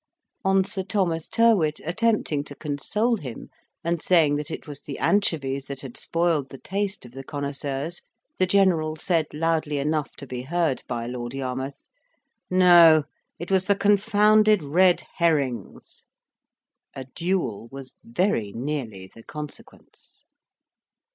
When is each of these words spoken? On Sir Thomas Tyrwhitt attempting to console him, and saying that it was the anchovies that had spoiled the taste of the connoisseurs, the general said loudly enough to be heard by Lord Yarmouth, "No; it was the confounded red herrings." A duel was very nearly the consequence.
On 0.43 0.63
Sir 0.63 0.81
Thomas 0.81 1.29
Tyrwhitt 1.29 1.79
attempting 1.85 2.43
to 2.45 2.55
console 2.55 3.17
him, 3.17 3.49
and 3.83 4.01
saying 4.01 4.33
that 4.37 4.49
it 4.49 4.67
was 4.67 4.81
the 4.81 4.97
anchovies 4.97 5.67
that 5.67 5.81
had 5.81 5.95
spoiled 5.95 6.49
the 6.49 6.57
taste 6.57 7.05
of 7.05 7.11
the 7.11 7.23
connoisseurs, 7.23 8.01
the 8.39 8.47
general 8.47 8.95
said 8.95 9.27
loudly 9.31 9.77
enough 9.77 10.13
to 10.15 10.25
be 10.25 10.41
heard 10.41 10.81
by 10.87 11.05
Lord 11.05 11.35
Yarmouth, 11.35 11.85
"No; 12.49 13.03
it 13.37 13.51
was 13.51 13.65
the 13.65 13.75
confounded 13.75 14.63
red 14.63 15.03
herrings." 15.17 16.07
A 16.95 17.05
duel 17.05 17.69
was 17.71 17.93
very 18.03 18.51
nearly 18.53 19.11
the 19.13 19.21
consequence. 19.21 20.25